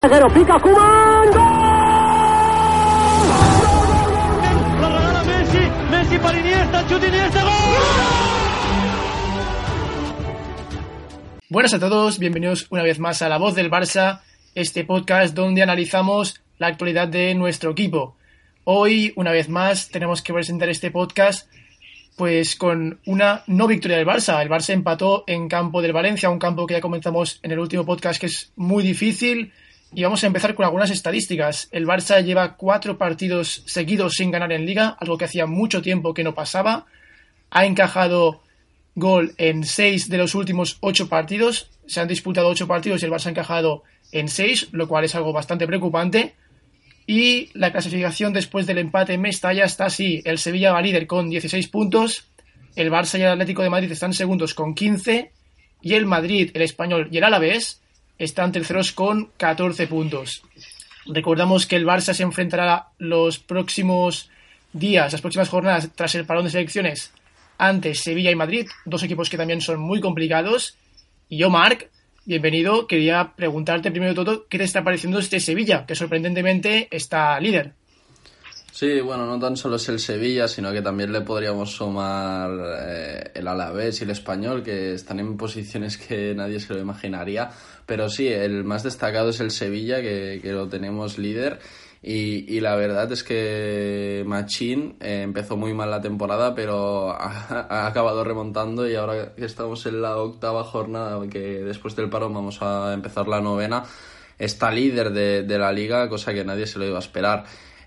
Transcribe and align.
pica 0.00 0.58
Kuman, 0.58 1.30
La 4.80 4.88
regala 4.88 5.24
Messi, 5.24 5.58
Messi 5.90 6.18
para 6.18 6.40
Iniesta, 6.40 6.86
chute 6.88 7.08
Iniesta, 7.08 7.42
gol. 7.42 7.52
Buenas 11.50 11.74
a 11.74 11.78
todos, 11.78 12.18
bienvenidos 12.18 12.66
una 12.70 12.82
vez 12.82 12.98
más 12.98 13.20
a 13.20 13.28
La 13.28 13.36
Voz 13.36 13.54
del 13.54 13.70
Barça, 13.70 14.22
este 14.54 14.84
podcast 14.84 15.34
donde 15.34 15.62
analizamos 15.62 16.40
la 16.56 16.68
actualidad 16.68 17.08
de 17.08 17.34
nuestro 17.34 17.72
equipo. 17.72 18.16
Hoy, 18.64 19.12
una 19.16 19.32
vez 19.32 19.50
más, 19.50 19.90
tenemos 19.90 20.22
que 20.22 20.32
presentar 20.32 20.70
este 20.70 20.90
podcast 20.90 21.46
pues 22.16 22.56
con 22.56 23.00
una 23.04 23.44
no 23.48 23.66
victoria 23.66 23.98
del 23.98 24.06
Barça. 24.06 24.40
El 24.40 24.48
Barça 24.48 24.72
empató 24.72 25.24
en 25.26 25.46
campo 25.46 25.82
del 25.82 25.92
Valencia, 25.92 26.30
un 26.30 26.38
campo 26.38 26.66
que 26.66 26.72
ya 26.72 26.80
comentamos 26.80 27.38
en 27.42 27.50
el 27.50 27.58
último 27.58 27.84
podcast 27.84 28.18
que 28.18 28.26
es 28.26 28.50
muy 28.56 28.82
difícil. 28.82 29.52
Y 29.92 30.04
vamos 30.04 30.22
a 30.22 30.28
empezar 30.28 30.54
con 30.54 30.64
algunas 30.64 30.90
estadísticas. 30.90 31.68
El 31.72 31.84
Barça 31.84 32.22
lleva 32.22 32.56
cuatro 32.56 32.96
partidos 32.96 33.64
seguidos 33.66 34.14
sin 34.14 34.30
ganar 34.30 34.52
en 34.52 34.64
liga, 34.64 34.96
algo 35.00 35.18
que 35.18 35.24
hacía 35.24 35.46
mucho 35.46 35.82
tiempo 35.82 36.14
que 36.14 36.22
no 36.22 36.34
pasaba. 36.34 36.86
Ha 37.50 37.66
encajado 37.66 38.42
gol 38.94 39.34
en 39.36 39.64
seis 39.64 40.08
de 40.08 40.18
los 40.18 40.36
últimos 40.36 40.78
ocho 40.80 41.08
partidos. 41.08 41.70
Se 41.86 42.00
han 42.00 42.06
disputado 42.06 42.48
ocho 42.48 42.68
partidos 42.68 43.02
y 43.02 43.06
el 43.06 43.10
Barça 43.10 43.26
ha 43.26 43.30
encajado 43.30 43.82
en 44.12 44.28
seis, 44.28 44.68
lo 44.70 44.86
cual 44.86 45.04
es 45.04 45.16
algo 45.16 45.32
bastante 45.32 45.66
preocupante. 45.66 46.34
Y 47.08 47.50
la 47.54 47.72
clasificación 47.72 48.32
después 48.32 48.68
del 48.68 48.78
empate 48.78 49.14
en 49.14 49.22
Mestalla 49.22 49.64
está 49.64 49.86
así. 49.86 50.22
El 50.24 50.38
Sevilla 50.38 50.72
va 50.72 50.82
líder 50.82 51.08
con 51.08 51.28
16 51.28 51.66
puntos. 51.66 52.28
El 52.76 52.92
Barça 52.92 53.18
y 53.18 53.22
el 53.22 53.28
Atlético 53.28 53.64
de 53.64 53.70
Madrid 53.70 53.90
están 53.90 54.14
segundos 54.14 54.54
con 54.54 54.76
15. 54.76 55.32
Y 55.82 55.94
el 55.94 56.06
Madrid, 56.06 56.52
el 56.54 56.62
Español 56.62 57.08
y 57.10 57.18
el 57.18 57.24
Alavés 57.24 57.80
están 58.20 58.52
terceros 58.52 58.92
con 58.92 59.30
14 59.38 59.86
puntos. 59.86 60.42
Recordamos 61.06 61.66
que 61.66 61.76
el 61.76 61.86
Barça 61.86 62.12
se 62.12 62.22
enfrentará 62.22 62.88
los 62.98 63.38
próximos 63.38 64.30
días, 64.74 65.10
las 65.10 65.22
próximas 65.22 65.48
jornadas 65.48 65.88
tras 65.94 66.14
el 66.14 66.26
parón 66.26 66.44
de 66.44 66.50
selecciones 66.50 67.12
ante 67.56 67.94
Sevilla 67.94 68.30
y 68.30 68.34
Madrid, 68.34 68.68
dos 68.84 69.02
equipos 69.02 69.30
que 69.30 69.38
también 69.38 69.62
son 69.62 69.80
muy 69.80 70.00
complicados. 70.00 70.76
Y 71.30 71.38
yo, 71.38 71.48
Marc, 71.48 71.90
bienvenido. 72.26 72.86
Quería 72.86 73.32
preguntarte 73.36 73.90
primero 73.90 74.14
todo 74.14 74.46
qué 74.48 74.58
te 74.58 74.64
está 74.64 74.84
pareciendo 74.84 75.18
este 75.18 75.40
Sevilla, 75.40 75.86
que 75.86 75.94
sorprendentemente 75.94 76.88
está 76.90 77.40
líder. 77.40 77.72
Sí, 78.72 79.00
bueno, 79.00 79.26
no 79.26 79.38
tan 79.38 79.56
solo 79.56 79.76
es 79.76 79.88
el 79.88 79.98
Sevilla, 79.98 80.46
sino 80.46 80.72
que 80.72 80.80
también 80.80 81.12
le 81.12 81.20
podríamos 81.22 81.72
sumar 81.72 82.50
eh, 82.78 83.30
el 83.34 83.48
Alavés 83.48 84.00
y 84.00 84.04
el 84.04 84.10
Español, 84.10 84.62
que 84.62 84.94
están 84.94 85.18
en 85.18 85.36
posiciones 85.36 85.98
que 85.98 86.34
nadie 86.34 86.60
se 86.60 86.74
lo 86.74 86.80
imaginaría. 86.80 87.50
Pero 87.84 88.08
sí, 88.08 88.28
el 88.28 88.64
más 88.64 88.82
destacado 88.84 89.30
es 89.30 89.40
el 89.40 89.50
Sevilla, 89.50 90.00
que, 90.00 90.38
que 90.40 90.52
lo 90.52 90.68
tenemos 90.68 91.18
líder. 91.18 91.58
Y, 92.02 92.56
y, 92.56 92.60
la 92.60 92.76
verdad 92.76 93.12
es 93.12 93.22
que 93.22 94.22
Machín 94.26 94.96
eh, 95.00 95.20
empezó 95.22 95.58
muy 95.58 95.74
mal 95.74 95.90
la 95.90 96.00
temporada, 96.00 96.54
pero 96.54 97.10
ha, 97.10 97.66
ha, 97.68 97.86
acabado 97.86 98.24
remontando 98.24 98.88
y 98.88 98.94
ahora 98.94 99.34
que 99.34 99.44
estamos 99.44 99.84
en 99.84 100.00
la 100.00 100.16
octava 100.16 100.64
jornada, 100.64 101.20
que 101.28 101.62
después 101.62 101.94
del 101.96 102.08
paro 102.08 102.30
vamos 102.30 102.62
a 102.62 102.94
empezar 102.94 103.28
la 103.28 103.42
novena, 103.42 103.84
está 104.38 104.70
líder 104.70 105.10
de, 105.10 105.42
de 105.42 105.58
la 105.58 105.72
liga, 105.72 106.08
cosa 106.08 106.32
que 106.32 106.42
nadie 106.42 106.66
se 106.66 106.78
lo 106.78 106.86
iba 106.86 106.96
a 106.96 107.00
esperar. 107.00 107.44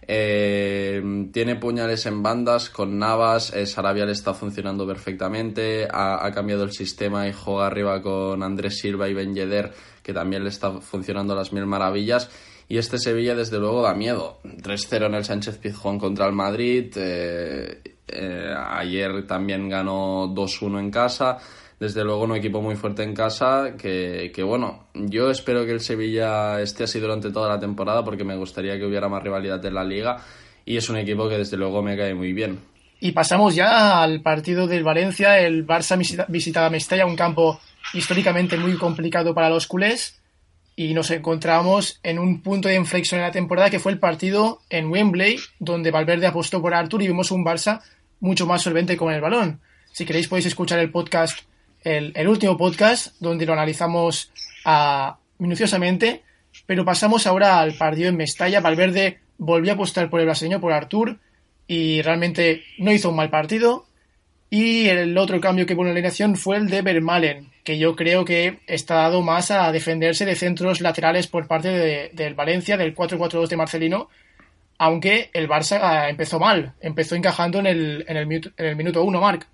Eh, 0.07 1.29
tiene 1.31 1.55
puñales 1.55 2.05
en 2.05 2.21
bandas 2.23 2.69
con 2.69 2.97
Navas, 2.99 3.53
eh, 3.53 3.65
Sarabia 3.65 4.05
le 4.05 4.11
está 4.11 4.33
funcionando 4.33 4.85
perfectamente, 4.85 5.87
ha, 5.89 6.25
ha, 6.25 6.31
cambiado 6.31 6.63
el 6.63 6.71
sistema 6.71 7.27
y 7.27 7.33
juega 7.33 7.67
arriba 7.67 8.01
con 8.01 8.43
Andrés 8.43 8.79
Silva 8.79 9.07
y 9.07 9.13
Ben 9.13 9.33
Yedder, 9.33 9.71
que 10.01 10.13
también 10.13 10.43
le 10.43 10.49
está 10.49 10.81
funcionando 10.81 11.35
las 11.35 11.53
mil 11.53 11.65
maravillas. 11.65 12.29
Y 12.67 12.77
este 12.77 12.97
Sevilla, 12.97 13.35
desde 13.35 13.59
luego, 13.59 13.81
da 13.81 13.93
miedo. 13.93 14.39
3-0 14.43 15.07
en 15.07 15.15
el 15.15 15.25
Sánchez 15.25 15.57
Pizjuán 15.57 15.99
contra 15.99 16.25
el 16.25 16.33
Madrid. 16.33 16.91
Eh, 16.95 17.81
eh, 18.07 18.53
ayer 18.55 19.27
también 19.27 19.69
ganó 19.69 20.27
2-1 20.33 20.79
en 20.79 20.91
casa. 20.91 21.37
Desde 21.79 22.03
luego, 22.03 22.23
un 22.23 22.35
equipo 22.35 22.61
muy 22.61 22.75
fuerte 22.75 23.03
en 23.03 23.13
casa. 23.13 23.75
Que, 23.77 24.31
que, 24.33 24.43
bueno, 24.43 24.87
yo 24.93 25.29
espero 25.29 25.65
que 25.65 25.71
el 25.71 25.81
Sevilla 25.81 26.61
esté 26.61 26.85
así 26.85 26.99
durante 26.99 27.31
toda 27.31 27.49
la 27.49 27.59
temporada 27.59 28.03
porque 28.03 28.23
me 28.23 28.35
gustaría 28.35 28.77
que 28.77 28.85
hubiera 28.85 29.09
más 29.09 29.23
rivalidad 29.23 29.63
en 29.65 29.73
la 29.73 29.83
liga. 29.83 30.23
Y 30.65 30.77
es 30.77 30.89
un 30.89 30.97
equipo 30.97 31.27
que, 31.27 31.37
desde 31.37 31.57
luego, 31.57 31.81
me 31.81 31.97
cae 31.97 32.13
muy 32.13 32.33
bien. 32.33 32.59
Y 32.99 33.11
pasamos 33.11 33.53
ya 33.53 34.01
al 34.01 34.21
partido 34.21 34.65
del 34.65 34.83
Valencia. 34.83 35.39
El 35.39 35.67
Barça 35.67 35.97
visita, 35.97 36.25
visitaba 36.29 36.69
Mestalla, 36.69 37.05
un 37.05 37.17
campo 37.17 37.59
históricamente 37.93 38.57
muy 38.57 38.77
complicado 38.77 39.33
para 39.33 39.49
los 39.49 39.67
culés 39.67 40.21
y 40.75 40.93
nos 40.93 41.11
encontramos 41.11 41.99
en 42.03 42.17
un 42.17 42.41
punto 42.41 42.67
de 42.67 42.75
inflexión 42.75 43.19
en 43.19 43.27
la 43.27 43.31
temporada 43.31 43.69
que 43.69 43.79
fue 43.79 43.91
el 43.91 43.99
partido 43.99 44.61
en 44.69 44.87
Wembley, 44.89 45.37
donde 45.59 45.91
Valverde 45.91 46.27
apostó 46.27 46.61
por 46.61 46.73
Artur 46.73 47.01
y 47.03 47.07
vimos 47.07 47.31
un 47.31 47.45
Barça 47.45 47.81
mucho 48.19 48.47
más 48.47 48.61
solvente 48.61 48.97
con 48.97 49.13
el 49.13 49.21
balón. 49.21 49.59
Si 49.91 50.05
queréis 50.05 50.27
podéis 50.27 50.47
escuchar 50.47 50.79
el 50.79 50.91
podcast, 50.91 51.39
el, 51.83 52.27
último 52.27 52.57
podcast, 52.57 53.15
donde 53.19 53.45
lo 53.45 53.53
analizamos 53.53 54.31
uh, 54.65 55.13
minuciosamente, 55.37 56.23
pero 56.65 56.85
pasamos 56.85 57.27
ahora 57.27 57.59
al 57.59 57.73
partido 57.73 58.09
en 58.09 58.17
Mestalla. 58.17 58.61
Valverde 58.61 59.19
volvió 59.37 59.71
a 59.71 59.75
apostar 59.75 60.09
por 60.09 60.19
el 60.19 60.25
brasileño, 60.25 60.61
por 60.61 60.73
Artur, 60.73 61.19
y 61.67 62.01
realmente 62.01 62.63
no 62.77 62.91
hizo 62.91 63.09
un 63.09 63.15
mal 63.15 63.29
partido. 63.29 63.85
Y 64.49 64.87
el 64.87 65.17
otro 65.17 65.41
cambio 65.41 65.65
que 65.65 65.73
hubo 65.73 65.81
en 65.81 65.87
la 65.87 65.93
alineación 65.93 66.35
fue 66.35 66.57
el 66.57 66.69
de 66.69 66.83
Vermalen, 66.83 67.51
que 67.63 67.79
yo 67.79 67.95
creo 67.95 68.23
que 68.23 68.59
está 68.67 68.95
dado 68.95 69.23
más 69.23 69.49
a 69.49 69.71
defenderse 69.71 70.25
de 70.25 70.35
centros 70.35 70.79
laterales 70.79 71.25
por 71.27 71.47
parte 71.47 71.69
del 71.69 72.15
de, 72.15 72.33
Valencia, 72.33 72.77
del 72.77 72.95
4-4-2 72.95 73.47
de 73.47 73.57
Marcelino, 73.57 74.09
aunque 74.77 75.31
el 75.33 75.49
Barça 75.49 76.07
empezó 76.09 76.39
mal, 76.39 76.73
empezó 76.81 77.15
encajando 77.15 77.59
en 77.59 77.67
el, 77.67 78.05
en 78.07 78.17
el, 78.17 78.31
en 78.31 78.65
el 78.65 78.75
minuto 78.75 79.03
1, 79.03 79.19
Marc. 79.19 79.47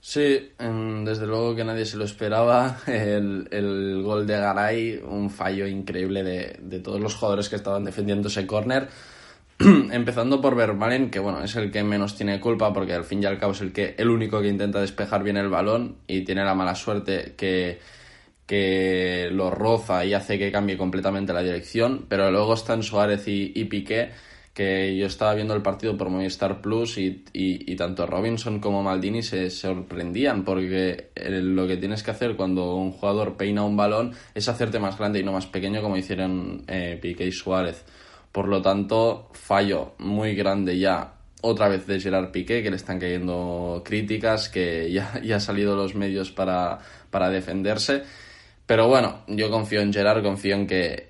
Sí, 0.00 0.52
desde 0.58 1.26
luego 1.26 1.54
que 1.56 1.64
nadie 1.64 1.84
se 1.84 1.96
lo 1.96 2.04
esperaba. 2.04 2.78
El, 2.86 3.48
el 3.50 4.02
gol 4.02 4.26
de 4.26 4.38
Garay, 4.38 5.00
un 5.04 5.28
fallo 5.30 5.66
increíble 5.66 6.22
de, 6.22 6.56
de 6.62 6.80
todos 6.80 7.00
los 7.00 7.14
jugadores 7.14 7.48
que 7.48 7.56
estaban 7.56 7.84
defendiendo 7.84 8.28
ese 8.28 8.46
córner 8.46 8.88
empezando 9.58 10.40
por 10.40 10.56
Vermaelen, 10.56 11.10
que 11.10 11.18
bueno, 11.20 11.42
es 11.42 11.56
el 11.56 11.70
que 11.72 11.82
menos 11.84 12.16
tiene 12.16 12.40
culpa 12.40 12.72
porque 12.72 12.94
al 12.94 13.04
fin 13.04 13.22
y 13.22 13.26
al 13.26 13.38
cabo 13.38 13.52
es 13.52 13.60
el 13.62 13.72
que 13.72 13.94
el 13.98 14.10
único 14.10 14.40
que 14.40 14.48
intenta 14.48 14.80
despejar 14.80 15.22
bien 15.24 15.36
el 15.36 15.48
balón 15.48 15.98
y 16.06 16.22
tiene 16.24 16.44
la 16.44 16.54
mala 16.54 16.74
suerte 16.76 17.34
que, 17.36 17.80
que 18.46 19.28
lo 19.32 19.50
roza 19.50 20.04
y 20.04 20.14
hace 20.14 20.38
que 20.38 20.52
cambie 20.52 20.78
completamente 20.78 21.32
la 21.32 21.42
dirección, 21.42 22.06
pero 22.08 22.30
luego 22.30 22.54
están 22.54 22.82
Suárez 22.82 23.28
y, 23.28 23.52
y 23.54 23.64
Piqué, 23.66 24.10
que 24.58 24.96
yo 24.96 25.06
estaba 25.06 25.34
viendo 25.34 25.54
el 25.54 25.62
partido 25.62 25.96
por 25.96 26.10
Movistar 26.10 26.60
Plus 26.60 26.98
y, 26.98 27.24
y, 27.32 27.76
tanto 27.76 28.06
Robinson 28.06 28.58
como 28.58 28.82
Maldini 28.82 29.22
se 29.22 29.50
sorprendían 29.50 30.42
porque 30.42 31.10
lo 31.14 31.68
que 31.68 31.76
tienes 31.76 32.02
que 32.02 32.10
hacer 32.10 32.34
cuando 32.34 32.74
un 32.74 32.90
jugador 32.90 33.36
peina 33.36 33.62
un 33.62 33.76
balón 33.76 34.14
es 34.34 34.48
hacerte 34.48 34.80
más 34.80 34.98
grande 34.98 35.20
y 35.20 35.22
no 35.22 35.30
más 35.30 35.46
pequeño 35.46 35.80
como 35.80 35.96
hicieron 35.96 36.64
eh, 36.66 36.98
Piqué 37.00 37.24
y 37.26 37.30
Suárez. 37.30 37.84
Por 38.32 38.48
lo 38.48 38.60
tanto, 38.60 39.30
fallo 39.32 39.92
muy 39.98 40.34
grande 40.34 40.76
ya 40.76 41.14
otra 41.40 41.68
vez 41.68 41.86
de 41.86 42.00
Gerard 42.00 42.32
Piqué, 42.32 42.60
que 42.60 42.70
le 42.70 42.78
están 42.78 42.98
cayendo 42.98 43.82
críticas, 43.84 44.48
que 44.48 44.90
ya, 44.92 45.20
ya 45.22 45.36
ha 45.36 45.40
salido 45.40 45.76
los 45.76 45.94
medios 45.94 46.32
para, 46.32 46.80
para 47.12 47.30
defenderse. 47.30 48.02
Pero 48.68 48.86
bueno, 48.86 49.20
yo 49.28 49.50
confío 49.50 49.80
en 49.80 49.94
Gerard, 49.94 50.22
confío 50.22 50.54
en 50.54 50.66
que, 50.66 51.06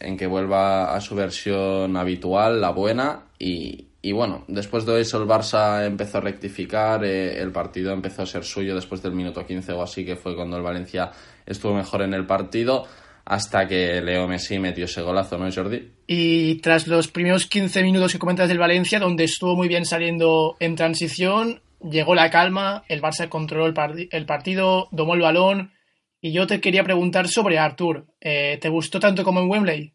en 0.00 0.16
que 0.16 0.26
vuelva 0.26 0.94
a 0.94 1.00
su 1.00 1.14
versión 1.14 1.96
habitual, 1.96 2.60
la 2.60 2.70
buena. 2.70 3.24
Y, 3.38 3.86
y 4.02 4.12
bueno, 4.12 4.44
después 4.48 4.86
de 4.86 5.00
eso 5.00 5.20
el 5.20 5.28
Barça 5.28 5.84
empezó 5.86 6.18
a 6.18 6.20
rectificar, 6.20 7.04
eh, 7.04 7.40
el 7.40 7.52
partido 7.52 7.92
empezó 7.92 8.22
a 8.22 8.26
ser 8.26 8.44
suyo 8.44 8.74
después 8.74 9.02
del 9.02 9.12
minuto 9.12 9.44
15 9.44 9.72
o 9.72 9.82
así, 9.82 10.04
que 10.04 10.16
fue 10.16 10.36
cuando 10.36 10.56
el 10.56 10.62
Valencia 10.62 11.10
estuvo 11.44 11.74
mejor 11.74 12.02
en 12.02 12.14
el 12.14 12.26
partido 12.26 12.86
hasta 13.24 13.66
que 13.66 14.00
Leo 14.00 14.28
Messi 14.28 14.60
metió 14.60 14.84
ese 14.84 15.02
golazo, 15.02 15.36
¿no, 15.36 15.50
Jordi? 15.50 15.90
Y 16.06 16.60
tras 16.60 16.86
los 16.86 17.08
primeros 17.08 17.46
15 17.46 17.82
minutos 17.82 18.12
que 18.12 18.20
comentas 18.20 18.48
del 18.48 18.58
Valencia, 18.58 19.00
donde 19.00 19.24
estuvo 19.24 19.56
muy 19.56 19.66
bien 19.66 19.84
saliendo 19.84 20.56
en 20.60 20.76
transición, 20.76 21.60
llegó 21.82 22.14
la 22.14 22.30
calma, 22.30 22.84
el 22.88 23.02
Barça 23.02 23.28
controló 23.28 23.66
el, 23.66 24.08
el 24.12 24.26
partido, 24.26 24.86
domó 24.92 25.14
el 25.14 25.22
balón 25.22 25.72
Y 26.20 26.32
yo 26.32 26.46
te 26.46 26.60
quería 26.60 26.82
preguntar 26.84 27.28
sobre 27.28 27.58
Artur. 27.58 28.06
Eh, 28.20 28.58
¿Te 28.60 28.68
gustó 28.68 28.98
tanto 28.98 29.22
como 29.24 29.40
en 29.40 29.50
Wembley? 29.50 29.94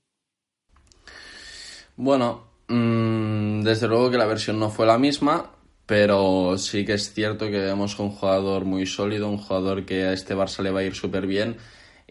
Bueno, 1.95 2.47
mmm, 2.67 3.61
desde 3.61 3.87
luego 3.87 4.11
que 4.11 4.17
la 4.17 4.25
versión 4.25 4.59
no 4.59 4.69
fue 4.69 4.85
la 4.85 4.97
misma, 4.97 5.51
pero 5.85 6.57
sí 6.57 6.85
que 6.85 6.93
es 6.93 7.13
cierto 7.13 7.45
que 7.45 7.59
vemos 7.59 7.99
un 7.99 8.11
jugador 8.11 8.65
muy 8.65 8.85
sólido, 8.85 9.27
un 9.27 9.37
jugador 9.37 9.85
que 9.85 10.03
a 10.03 10.13
este 10.13 10.35
Barça 10.35 10.61
le 10.63 10.71
va 10.71 10.79
a 10.79 10.83
ir 10.83 10.95
súper 10.95 11.27
bien. 11.27 11.57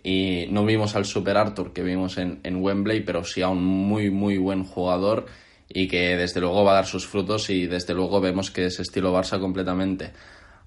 Y 0.03 0.47
no 0.51 0.65
vimos 0.65 0.97
al 0.97 1.05
Super 1.05 1.37
Arthur 1.37 1.73
que 1.73 1.83
vimos 1.83 2.19
en, 2.19 2.41
en 2.43 2.63
Wembley, 2.63 3.01
pero 3.01 3.23
sí 3.25 3.43
a 3.43 3.49
un 3.49 3.63
muy, 3.63 4.11
muy 4.11 4.39
buen 4.39 4.65
jugador 4.65 5.27
y 5.69 5.89
que 5.89 6.17
desde 6.17 6.41
luego 6.41 6.65
va 6.65 6.73
a 6.73 6.75
dar 6.77 6.87
sus 6.87 7.07
frutos 7.07 7.49
y 7.51 7.67
desde 7.67 7.95
luego 7.95 8.21
vemos 8.21 8.51
que 8.51 8.67
es 8.67 8.81
estilo 8.81 9.15
Barça 9.15 9.39
completamente. 9.39 10.13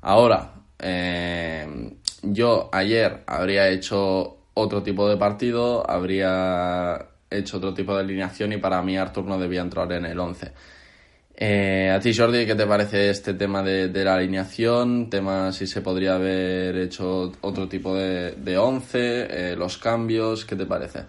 Ahora, 0.01 0.62
eh, 0.83 1.65
yo 2.21 2.69
ayer 2.73 3.23
habría 3.25 3.69
hecho 3.69 4.37
otro 4.53 4.83
tipo 4.83 5.07
de 5.09 5.17
partido, 5.17 5.89
habría 5.89 7.07
hecho 7.29 7.57
otro 7.57 7.73
tipo 7.73 7.95
de 7.95 8.01
alineación 8.01 8.51
y 8.53 8.57
para 8.57 8.81
mí 8.81 8.97
Artur 8.97 9.25
no 9.25 9.39
debía 9.39 9.61
entrar 9.61 9.91
en 9.93 10.05
el 10.05 10.19
11. 10.19 10.51
Eh, 11.35 11.89
a 11.89 11.99
ti, 11.99 12.13
Jordi, 12.13 12.45
¿qué 12.45 12.53
te 12.53 12.67
parece 12.67 13.09
este 13.09 13.33
tema 13.33 13.63
de, 13.63 13.89
la 14.03 14.15
alineación? 14.15 15.09
Tema 15.09 15.51
si 15.51 15.65
se 15.65 15.81
podría 15.81 16.15
haber 16.15 16.77
hecho 16.77 17.31
otro 17.41 17.67
tipo 17.67 17.95
de, 17.95 18.33
de 18.33 18.57
11, 18.57 19.51
eh, 19.51 19.55
los 19.55 19.77
cambios, 19.77 20.45
¿qué 20.45 20.55
te 20.55 20.65
parece? 20.65 21.05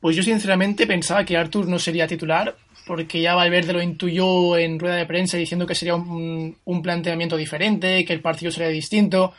Pues 0.00 0.16
yo 0.16 0.22
sinceramente 0.22 0.86
pensaba 0.86 1.24
que 1.24 1.36
Artur 1.36 1.68
no 1.68 1.78
sería 1.78 2.06
titular 2.06 2.56
porque 2.86 3.20
ya 3.20 3.34
Valverde 3.34 3.72
lo 3.72 3.82
intuyó 3.82 4.56
en 4.56 4.78
rueda 4.78 4.96
de 4.96 5.06
prensa 5.06 5.36
diciendo 5.36 5.66
que 5.66 5.74
sería 5.74 5.94
un, 5.94 6.82
planteamiento 6.82 7.36
diferente, 7.36 8.04
que 8.04 8.12
el 8.12 8.20
partido 8.20 8.52
sería 8.52 8.68
distinto. 8.68 9.32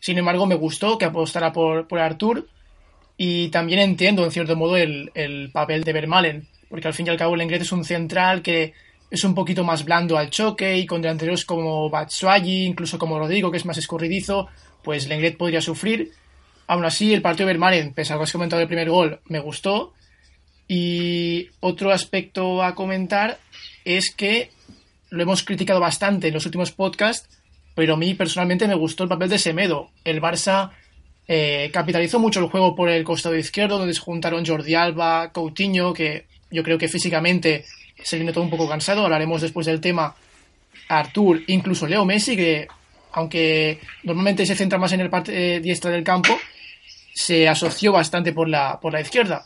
Sin 0.00 0.18
embargo, 0.18 0.46
me 0.46 0.54
gustó 0.54 0.98
que 0.98 1.06
apostara 1.06 1.52
por, 1.52 1.88
por 1.88 1.98
Artur 1.98 2.48
y 3.16 3.48
también 3.48 3.80
entiendo, 3.80 4.24
en 4.24 4.30
cierto 4.30 4.56
modo, 4.56 4.76
el, 4.76 5.50
papel 5.52 5.84
de 5.84 5.92
Vermalen, 5.92 6.48
porque 6.68 6.88
al 6.88 6.94
fin 6.94 7.06
y 7.06 7.10
al 7.10 7.16
cabo 7.16 7.34
el 7.34 7.40
Lenglet 7.40 7.62
es 7.62 7.72
un 7.72 7.84
central 7.84 8.42
que 8.42 8.72
es 9.10 9.24
un 9.24 9.34
poquito 9.34 9.64
más 9.64 9.84
blando 9.84 10.16
al 10.16 10.30
choque 10.30 10.78
y 10.78 10.86
con 10.86 11.02
delanteros 11.02 11.44
como 11.44 11.90
Batshuayi, 11.90 12.64
incluso 12.64 12.98
como 12.98 13.18
Rodrigo, 13.18 13.50
que 13.50 13.56
es 13.56 13.66
más 13.66 13.78
escurridizo, 13.78 14.48
pues 14.82 15.08
Lenglet 15.08 15.36
podría 15.36 15.60
sufrir. 15.60 16.12
Aún 16.66 16.84
así, 16.84 17.12
el 17.12 17.22
partido 17.22 17.46
de 17.46 17.54
Vermalen, 17.54 17.92
pese 17.92 18.12
a 18.12 18.16
lo 18.16 18.20
que 18.20 18.24
has 18.24 18.32
comentado 18.32 18.60
del 18.60 18.68
primer 18.68 18.88
gol, 18.88 19.20
me 19.26 19.40
gustó 19.40 19.92
y 20.72 21.48
otro 21.58 21.90
aspecto 21.90 22.62
a 22.62 22.76
comentar 22.76 23.40
es 23.84 24.14
que 24.14 24.52
lo 25.08 25.20
hemos 25.20 25.42
criticado 25.42 25.80
bastante 25.80 26.28
en 26.28 26.34
los 26.34 26.46
últimos 26.46 26.70
podcasts, 26.70 27.28
pero 27.74 27.94
a 27.94 27.96
mí 27.96 28.14
personalmente 28.14 28.68
me 28.68 28.76
gustó 28.76 29.02
el 29.02 29.08
papel 29.08 29.30
de 29.30 29.40
Semedo. 29.40 29.90
El 30.04 30.22
Barça 30.22 30.70
eh, 31.26 31.70
capitalizó 31.72 32.20
mucho 32.20 32.38
el 32.38 32.46
juego 32.46 32.76
por 32.76 32.88
el 32.88 33.02
costado 33.02 33.34
izquierdo, 33.34 33.78
donde 33.78 33.94
se 33.94 34.00
juntaron 34.00 34.46
Jordi 34.46 34.76
Alba, 34.76 35.32
Coutinho, 35.32 35.92
que 35.92 36.26
yo 36.52 36.62
creo 36.62 36.78
que 36.78 36.86
físicamente 36.86 37.64
se 38.00 38.18
le 38.18 38.24
notó 38.24 38.40
un 38.40 38.50
poco 38.50 38.68
cansado. 38.68 39.02
Hablaremos 39.02 39.42
después 39.42 39.66
del 39.66 39.80
tema 39.80 40.14
Artur, 40.88 41.42
incluso 41.48 41.88
Leo 41.88 42.04
Messi, 42.04 42.36
que 42.36 42.68
aunque 43.10 43.80
normalmente 44.04 44.46
se 44.46 44.54
centra 44.54 44.78
más 44.78 44.92
en 44.92 45.00
el 45.00 45.10
parte 45.10 45.56
eh, 45.56 45.58
diestra 45.58 45.90
del 45.90 46.04
campo, 46.04 46.38
se 47.12 47.48
asoció 47.48 47.90
bastante 47.90 48.32
por 48.32 48.48
la, 48.48 48.78
por 48.80 48.92
la 48.92 49.00
izquierda. 49.00 49.44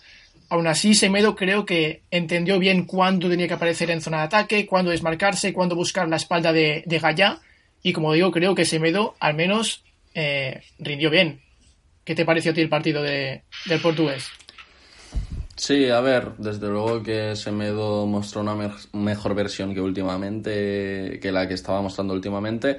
Aún 0.54 0.68
así, 0.68 0.94
Semedo 0.94 1.34
creo 1.34 1.66
que 1.66 2.02
entendió 2.12 2.60
bien 2.60 2.84
cuándo 2.84 3.28
tenía 3.28 3.48
que 3.48 3.54
aparecer 3.54 3.90
en 3.90 4.00
zona 4.00 4.18
de 4.18 4.22
ataque, 4.26 4.66
cuándo 4.66 4.92
desmarcarse, 4.92 5.52
cuándo 5.52 5.74
buscar 5.74 6.08
la 6.08 6.14
espalda 6.14 6.52
de, 6.52 6.84
de. 6.86 7.36
Y 7.82 7.92
como 7.92 8.12
digo, 8.12 8.30
creo 8.30 8.54
que 8.54 8.64
Semedo 8.64 9.16
al 9.18 9.34
menos 9.34 9.82
eh, 10.14 10.62
rindió 10.78 11.10
bien. 11.10 11.40
¿Qué 12.04 12.14
te 12.14 12.24
pareció 12.24 12.52
a 12.52 12.54
ti 12.54 12.60
el 12.60 12.68
partido 12.68 13.02
de, 13.02 13.42
del 13.66 13.80
portugués? 13.80 14.30
Sí, 15.56 15.90
a 15.90 15.98
ver, 15.98 16.36
desde 16.38 16.68
luego 16.68 17.02
que 17.02 17.34
Semedo 17.34 18.06
mostró 18.06 18.42
una 18.42 18.54
mejor 18.92 19.34
versión 19.34 19.74
que 19.74 19.80
últimamente, 19.80 21.18
que 21.20 21.32
la 21.32 21.48
que 21.48 21.54
estaba 21.54 21.82
mostrando 21.82 22.14
últimamente. 22.14 22.78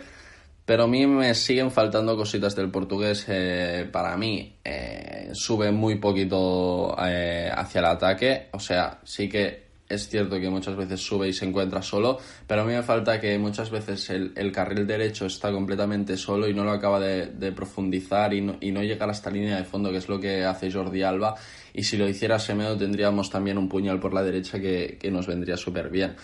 Pero 0.66 0.86
a 0.86 0.88
mí 0.88 1.06
me 1.06 1.36
siguen 1.36 1.70
faltando 1.70 2.18
cositas 2.18 2.56
del 2.56 2.72
portugués. 2.72 3.26
Eh, 3.28 3.88
para 3.92 4.18
mí 4.18 4.58
eh, 4.64 5.30
sube 5.34 5.72
muy 5.72 5.96
poquito 5.96 6.96
eh, 7.06 7.52
hacia 7.56 7.80
el 7.80 7.86
ataque. 7.86 8.48
O 8.52 8.60
sea, 8.60 9.00
sí 9.04 9.30
que 9.30 9.66
es 9.88 10.10
cierto 10.10 10.40
que 10.40 10.50
muchas 10.50 10.76
veces 10.76 11.00
sube 11.00 11.28
y 11.28 11.34
se 11.34 11.46
encuentra 11.46 11.82
solo, 11.84 12.18
pero 12.48 12.62
a 12.62 12.66
mí 12.66 12.74
me 12.74 12.82
falta 12.82 13.20
que 13.20 13.38
muchas 13.38 13.70
veces 13.70 14.10
el, 14.10 14.52
carril 14.52 14.88
derecho 14.88 15.28
está 15.28 15.52
completamente 15.52 16.18
solo 16.18 16.48
y 16.48 16.56
no 16.56 16.64
lo 16.64 16.72
acaba 16.72 17.00
de, 17.00 17.52
profundizar 17.52 18.34
y 18.34 18.42
no, 18.42 18.58
y 18.60 18.72
no, 18.72 18.82
llegar 18.82 19.12
hasta 19.12 19.30
línea 19.30 19.58
de 19.58 19.64
fondo, 19.64 19.92
que 19.92 19.98
es 19.98 20.10
lo 20.10 20.20
que 20.20 20.44
hace 20.44 20.72
Jordi 20.72 21.04
Alba. 21.04 21.36
Y 21.74 21.84
si 21.84 21.98
lo 21.98 22.10
hiciera 22.10 22.40
Semedo 22.40 22.76
tendríamos 22.76 23.30
también 23.30 23.60
un 23.60 23.70
puñal 23.70 24.00
por 24.00 24.14
la 24.14 24.24
derecha 24.24 24.60
que, 24.60 24.98
nos 25.12 25.28
vendría 25.28 25.56
súper 25.56 25.90
bien. 25.90 26.16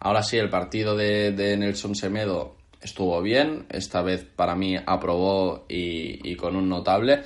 Ahora 0.00 0.22
sí, 0.22 0.36
el 0.36 0.50
partido 0.50 0.94
de, 0.94 1.32
de 1.32 1.56
Nelson 1.56 1.94
Semedo 1.94 2.56
estuvo 2.80 3.20
bien, 3.22 3.66
esta 3.70 4.02
vez 4.02 4.24
para 4.24 4.54
mí 4.54 4.76
aprobó 4.84 5.64
y, 5.68 6.34
con 6.36 6.56
un 6.56 6.68
notable, 6.68 7.22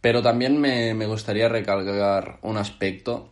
pero 0.00 0.22
también 0.22 0.60
me, 0.60 1.06
gustaría 1.06 1.48
recalcar 1.48 2.38
un 2.42 2.56
aspecto 2.56 3.30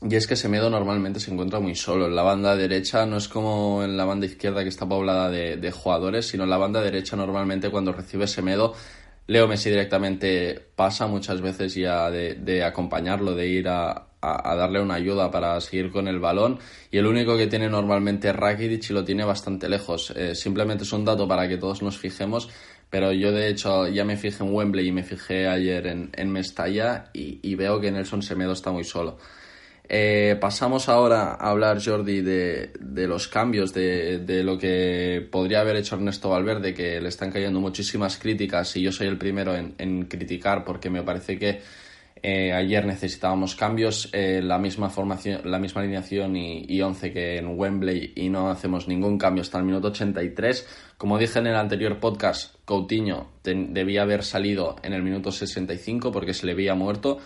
y 0.00 0.14
es 0.14 0.26
que 0.26 0.36
Semedo 0.36 0.70
normalmente 0.70 1.18
se 1.18 1.32
encuentra 1.32 1.58
muy 1.58 1.74
solo. 1.74 2.06
En 2.06 2.14
la 2.14 2.22
banda 2.22 2.54
derecha 2.54 3.04
no 3.04 3.16
es 3.16 3.28
como 3.28 3.82
en 3.82 3.96
la 3.96 4.04
banda 4.04 4.26
izquierda 4.26 4.62
que 4.62 4.68
está 4.68 4.88
poblada 4.88 5.28
de, 5.28 5.70
jugadores, 5.72 6.26
sino 6.28 6.44
en 6.44 6.50
la 6.50 6.58
banda 6.58 6.80
derecha 6.80 7.16
normalmente 7.16 7.70
cuando 7.70 7.92
recibe 7.92 8.26
Semedo, 8.26 8.74
Leo 9.26 9.48
Messi 9.48 9.70
directamente 9.70 10.58
pasa 10.74 11.06
muchas 11.06 11.40
veces 11.40 11.74
ya 11.74 12.10
de 12.10 12.64
acompañarlo, 12.64 13.34
de 13.34 13.48
ir 13.48 13.68
a, 14.20 14.54
darle 14.56 14.80
una 14.80 14.94
ayuda 14.94 15.30
para 15.30 15.60
seguir 15.60 15.90
con 15.90 16.08
el 16.08 16.18
balón 16.18 16.58
y 16.90 16.98
el 16.98 17.06
único 17.06 17.36
que 17.36 17.46
tiene 17.46 17.68
normalmente 17.68 18.28
es 18.28 18.36
Rakitic 18.36 18.90
y 18.90 18.92
lo 18.92 19.04
tiene 19.04 19.24
bastante 19.24 19.68
lejos. 19.68 20.12
Eh, 20.16 20.34
simplemente 20.34 20.84
es 20.84 20.92
un 20.92 21.04
dato 21.04 21.28
para 21.28 21.48
que 21.48 21.56
todos 21.56 21.82
nos 21.82 21.98
fijemos, 21.98 22.48
pero 22.90 23.12
yo 23.12 23.32
de 23.32 23.48
hecho 23.48 23.86
ya 23.88 24.04
me 24.04 24.16
fijé 24.16 24.42
en 24.42 24.52
Wembley 24.52 24.88
y 24.88 24.92
me 24.92 25.04
fijé 25.04 25.46
ayer 25.46 25.86
en, 25.86 26.10
en 26.14 26.32
Mestalla 26.32 27.10
y, 27.12 27.54
veo 27.54 27.80
que 27.80 27.90
Nelson 27.90 28.22
Semedo 28.22 28.52
está 28.52 28.70
muy 28.70 28.84
solo. 28.84 29.18
Eh, 29.90 30.36
pasamos 30.38 30.90
ahora 30.90 31.32
a 31.32 31.48
hablar, 31.48 31.82
Jordi, 31.82 32.20
de, 32.20 32.72
los 33.06 33.26
cambios, 33.28 33.72
de, 33.72 34.18
de, 34.18 34.42
lo 34.42 34.58
que 34.58 35.26
podría 35.30 35.60
haber 35.60 35.76
hecho 35.76 35.94
Ernesto 35.94 36.28
Valverde, 36.28 36.74
que 36.74 37.00
le 37.00 37.08
están 37.08 37.30
cayendo 37.32 37.58
muchísimas 37.58 38.18
críticas 38.18 38.76
y 38.76 38.82
yo 38.82 38.92
soy 38.92 39.06
el 39.06 39.16
primero 39.16 39.54
en, 39.54 39.74
en 39.78 40.04
criticar 40.04 40.62
porque 40.62 40.90
me 40.90 41.02
parece 41.02 41.38
que 41.38 41.62
eh, 42.22 42.52
ayer 42.52 42.84
necesitábamos 42.84 43.54
cambios, 43.54 44.08
eh, 44.12 44.40
la 44.42 44.58
misma 44.58 44.90
formación, 44.90 45.42
la 45.44 45.58
misma 45.58 45.82
alineación 45.82 46.36
y, 46.36 46.64
y, 46.68 46.80
11 46.80 47.12
que 47.12 47.38
en 47.38 47.58
Wembley 47.58 48.12
y 48.16 48.28
no 48.28 48.50
hacemos 48.50 48.88
ningún 48.88 49.18
cambio 49.18 49.42
hasta 49.42 49.58
el 49.58 49.64
minuto 49.64 49.88
83. 49.88 50.66
Como 50.96 51.18
dije 51.18 51.38
en 51.38 51.46
el 51.46 51.56
anterior 51.56 51.98
podcast, 52.00 52.54
Coutinho 52.64 53.30
debía 53.42 54.02
haber 54.02 54.24
salido 54.24 54.76
en 54.82 54.92
el 54.92 55.02
minuto 55.02 55.30
65 55.30 56.10
porque 56.12 56.34
se 56.34 56.46
le 56.46 56.52
había 56.52 56.74
muerto 56.74 57.18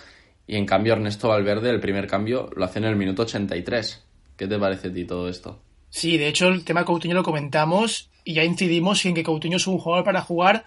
y 0.47 0.57
en 0.57 0.67
cambio 0.67 0.93
Ernesto 0.93 1.29
Valverde 1.29 1.71
el 1.71 1.81
primer 1.81 2.07
cambio 2.07 2.51
lo 2.55 2.65
hace 2.65 2.79
en 2.79 2.85
el 2.85 2.97
minuto 2.97 3.23
83. 3.23 4.05
¿Qué 4.37 4.47
te 4.47 4.59
parece 4.59 4.89
a 4.89 4.93
ti 4.93 5.05
todo 5.05 5.29
esto? 5.29 5.61
Sí, 5.89 6.17
de 6.17 6.29
hecho 6.29 6.49
el 6.49 6.65
tema 6.65 6.85
Coutinho 6.85 7.15
lo 7.15 7.23
comentamos 7.23 8.11
y 8.25 8.35
ya 8.35 8.45
incidimos 8.45 9.05
en 9.05 9.15
que 9.15 9.23
Coutinho 9.23 9.57
es 9.57 9.67
un 9.67 9.79
jugador 9.79 10.05
para 10.05 10.23
jugar 10.23 10.65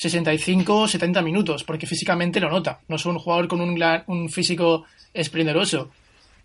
65, 0.00 0.88
70 0.88 1.20
minutos, 1.20 1.62
porque 1.62 1.86
físicamente 1.86 2.40
lo 2.40 2.48
nota. 2.48 2.80
No 2.88 2.96
es 2.96 3.04
un 3.04 3.18
jugador 3.18 3.48
con 3.48 3.60
un, 3.60 4.28
físico 4.30 4.86
esplenderoso. 5.12 5.90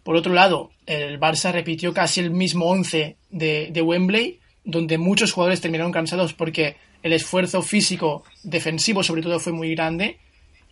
Por 0.03 0.17
otro 0.17 0.33
lado, 0.33 0.71
el 0.85 1.17
Barça 1.21 1.53
repitió 1.53 1.93
casi 1.93 2.19
el 2.19 2.31
mismo 2.31 2.65
11 2.65 3.15
de, 3.29 3.69
de 3.71 3.81
Wembley, 3.81 4.39
donde 4.65 4.97
muchos 4.97 5.31
jugadores 5.31 5.61
terminaron 5.61 5.93
cansados 5.93 6.33
porque 6.33 6.75
el 7.01 7.13
esfuerzo 7.13 7.61
físico 7.61 8.25
defensivo 8.43 9.03
sobre 9.03 9.21
todo 9.21 9.39
fue 9.39 9.53
muy 9.53 9.73
grande. 9.73 10.19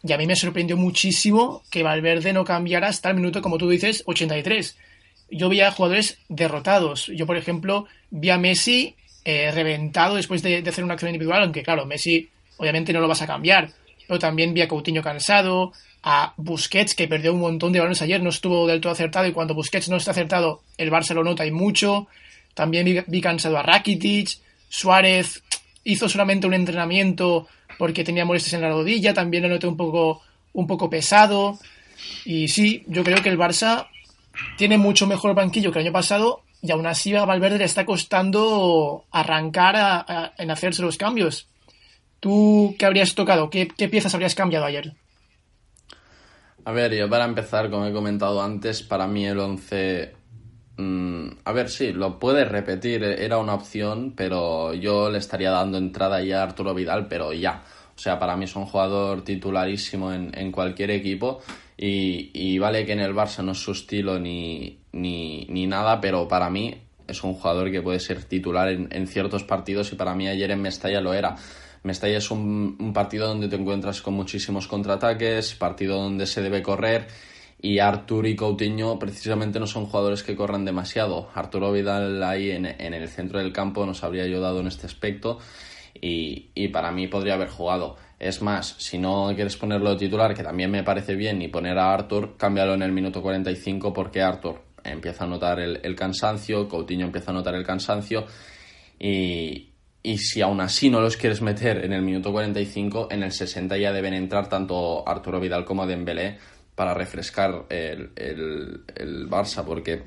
Y 0.03 0.11
a 0.11 0.17
mí 0.17 0.27
me 0.27 0.35
sorprendió 0.35 0.75
muchísimo 0.75 1.63
que 1.71 1.83
Valverde 1.83 2.33
no 2.33 2.43
cambiara 2.43 2.89
hasta 2.89 3.11
el 3.11 3.15
minuto, 3.15 3.41
como 3.41 3.57
tú 3.57 3.69
dices, 3.69 4.03
83. 4.07 4.77
Yo 5.31 5.47
vi 5.47 5.61
a 5.61 5.71
jugadores 5.71 6.17
derrotados. 6.27 7.07
Yo, 7.15 7.25
por 7.25 7.37
ejemplo, 7.37 7.85
vi 8.11 8.29
a 8.29 8.37
Messi 8.37 8.97
eh, 9.23 9.51
reventado 9.51 10.17
después 10.17 10.43
de, 10.43 10.61
de, 10.61 10.69
hacer 10.69 10.83
una 10.83 10.95
acción 10.95 11.11
individual, 11.11 11.43
aunque 11.43 11.63
claro, 11.63 11.85
Messi 11.85 12.29
obviamente 12.63 12.93
no 12.93 13.01
lo 13.01 13.07
vas 13.07 13.21
a 13.21 13.27
cambiar. 13.27 13.71
Pero 14.07 14.19
también 14.19 14.53
vi 14.53 14.61
a 14.61 14.67
Coutinho 14.67 15.01
cansado, 15.01 15.73
a 16.03 16.33
Busquets, 16.37 16.95
que 16.95 17.07
perdió 17.07 17.33
un 17.33 17.39
montón 17.39 17.71
de 17.71 17.79
balones 17.79 18.01
ayer, 18.01 18.21
no 18.21 18.29
estuvo 18.29 18.67
del 18.67 18.81
todo 18.81 18.91
acertado, 18.91 19.27
y 19.27 19.31
cuando 19.31 19.53
Busquets 19.53 19.89
no 19.89 19.97
está 19.97 20.11
acertado, 20.11 20.61
el 20.77 20.91
Barça 20.91 21.13
lo 21.13 21.23
nota 21.23 21.45
y 21.45 21.51
mucho. 21.51 22.07
También 22.53 23.03
vi, 23.07 23.21
cansado 23.21 23.57
a 23.57 23.63
Rakitic, 23.63 24.37
Suárez 24.69 25.43
hizo 25.83 26.07
solamente 26.07 26.47
un 26.47 26.53
entrenamiento 26.53 27.47
porque 27.77 28.03
tenía 28.03 28.25
molestias 28.25 28.53
en 28.53 28.61
la 28.61 28.69
rodilla, 28.69 29.13
también 29.13 29.43
lo 29.43 29.49
noté 29.49 29.67
un 29.67 29.77
poco, 29.77 30.21
un 30.53 30.67
poco 30.67 30.89
pesado. 30.89 31.59
Y 32.25 32.47
sí, 32.47 32.83
yo 32.87 33.03
creo 33.03 33.21
que 33.21 33.29
el 33.29 33.37
Barça 33.37 33.87
tiene 34.57 34.77
mucho 34.77 35.07
mejor 35.07 35.35
banquillo 35.35 35.71
que 35.71 35.79
el 35.79 35.85
año 35.85 35.93
pasado 35.93 36.43
y 36.61 36.71
aún 36.71 36.87
así 36.87 37.13
a 37.15 37.25
Valverde 37.25 37.57
le 37.57 37.65
está 37.65 37.85
costando 37.85 39.03
arrancar 39.11 40.33
en 40.37 40.49
hacerse 40.49 40.81
los 40.81 40.97
cambios. 40.97 41.47
¿Tú 42.23 42.73
qué 42.79 42.85
habrías 42.85 43.15
tocado? 43.15 43.49
¿Qué, 43.49 43.67
piezas 43.91 44.13
habrías 44.13 44.33
cambiado 44.33 44.63
ayer? 44.63 44.93
A 46.63 46.71
ver, 46.71 46.95
yo 46.95 47.09
para 47.09 47.25
empezar, 47.25 47.69
como 47.69 47.85
he 47.85 47.91
comentado 47.91 48.41
antes, 48.41 48.81
para 48.81 49.07
mí 49.07 49.25
el 49.25 49.37
11... 49.37 50.13
mm, 50.77 51.27
a 51.43 51.51
ver, 51.51 51.69
sí, 51.69 51.91
lo 51.91 52.19
puedes 52.19 52.47
repetir, 52.47 53.03
era 53.03 53.39
una 53.39 53.53
opción, 53.53 54.13
pero 54.15 54.73
yo 54.73 55.09
le 55.09 55.17
estaría 55.17 55.51
dando 55.51 55.77
entrada 55.77 56.23
ya 56.23 56.39
a 56.39 56.43
Arturo 56.43 56.73
Vidal, 56.73 57.09
pero 57.09 57.33
ya. 57.33 57.61
O 57.93 57.99
sea, 57.99 58.19
para 58.19 58.37
mí 58.37 58.45
es 58.45 58.55
un 58.55 58.67
jugador 58.67 59.25
titularísimo 59.25 60.13
en, 60.13 60.51
cualquier 60.53 60.91
equipo 60.91 61.41
y, 61.75 62.57
vale 62.57 62.85
que 62.85 62.93
en 62.93 63.01
el 63.01 63.13
Barça 63.13 63.43
no 63.43 63.51
es 63.51 63.57
su 63.57 63.73
estilo 63.73 64.17
ni, 64.17 64.79
ni, 64.93 65.45
ni 65.49 65.67
nada, 65.67 65.99
pero 65.99 66.29
para 66.29 66.49
mí 66.49 66.73
es 67.05 67.21
un 67.21 67.33
jugador 67.33 67.69
que 67.69 67.81
puede 67.81 67.99
ser 67.99 68.23
titular 68.23 68.69
en, 68.69 68.87
en 68.91 69.07
ciertos 69.07 69.43
partidos 69.43 69.91
y 69.91 69.97
para 69.97 70.15
mí 70.15 70.29
ayer 70.29 70.51
en 70.51 70.61
Mestalla 70.61 71.01
lo 71.01 71.13
era. 71.13 71.35
Mestalla 71.83 72.17
es 72.17 72.31
un, 72.31 72.91
partido 72.93 73.27
donde 73.27 73.49
te 73.49 73.57
encuentras 73.57 74.01
con 74.01 74.13
muchísimos 74.13 74.67
contraataques, 74.67 75.55
partido 75.55 76.01
donde 76.01 76.25
se 76.25 76.41
debe 76.41 76.61
correr 76.61 77.07
y 77.61 77.79
Artur 77.79 78.25
y 78.27 78.35
Coutinho 78.35 78.97
precisamente 78.99 79.59
no 79.59 79.67
son 79.67 79.85
jugadores 79.85 80.23
que 80.23 80.35
corran 80.35 80.63
demasiado. 80.63 81.29
Arturo 81.33 81.71
Vidal 81.71 82.23
ahí 82.23 82.51
en, 82.51 82.65
en 82.65 82.93
el 82.93 83.07
centro 83.09 83.39
del 83.39 83.51
campo 83.51 83.85
nos 83.85 84.03
habría 84.03 84.23
ayudado 84.23 84.61
en 84.61 84.67
este 84.67 84.85
aspecto 84.85 85.39
y, 85.93 86.51
y 86.55 86.69
para 86.69 86.91
mí 86.91 87.07
podría 87.07 87.33
haber 87.33 87.49
jugado. 87.49 87.97
Es 88.17 88.41
más, 88.41 88.75
si 88.77 88.97
no 88.97 89.31
quieres 89.35 89.57
ponerlo 89.57 89.91
de 89.91 89.97
titular, 89.97 90.33
que 90.33 90.43
también 90.43 90.71
me 90.71 90.83
parece 90.83 91.15
bien, 91.15 91.41
y 91.41 91.49
poner 91.49 91.77
a 91.77 91.93
Arthur, 91.93 92.37
cámbialo 92.37 92.73
en 92.73 92.81
el 92.81 92.93
minuto 92.93 93.21
45 93.21 93.91
porque 93.91 94.21
Arthur 94.21 94.61
empieza 94.85 95.25
a 95.25 95.27
notar 95.27 95.59
el, 95.59 95.81
el 95.83 95.95
cansancio, 95.95 96.69
Coutinho 96.69 97.05
empieza 97.05 97.31
a 97.31 97.33
notar 97.33 97.55
el 97.55 97.65
cansancio 97.65 98.25
y, 98.99 99.72
y 100.03 100.17
si 100.17 100.41
aún 100.41 100.59
así 100.59 100.89
no 100.89 100.99
los 100.99 101.15
quieres 101.15 101.41
meter 101.41 101.85
en 101.85 101.93
el 101.93 102.01
minuto 102.01 102.33
45, 102.33 103.07
en 103.09 103.23
el 103.23 103.31
60 103.31 103.77
ya 103.77 103.93
deben 103.93 104.13
entrar 104.13 104.49
tanto 104.49 105.07
Arturo 105.07 105.39
Vidal 105.39 105.63
como 105.63 105.87
Dembélé 105.87 106.37
para 106.75 106.93
refrescar 106.93 107.65
el, 107.69 108.11
el, 108.15 109.29
Barça, 109.29 109.63
porque 109.63 110.03